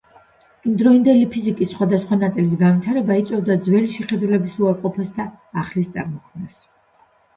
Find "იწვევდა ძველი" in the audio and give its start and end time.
3.23-3.93